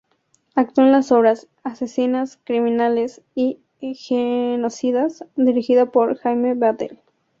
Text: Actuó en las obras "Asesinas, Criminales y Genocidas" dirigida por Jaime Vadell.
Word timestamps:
Actuó 0.55 0.83
en 0.83 0.91
las 0.91 1.11
obras 1.11 1.47
"Asesinas, 1.63 2.39
Criminales 2.43 3.21
y 3.35 3.59
Genocidas" 3.79 5.23
dirigida 5.35 5.91
por 5.91 6.17
Jaime 6.17 6.55
Vadell. 6.55 6.97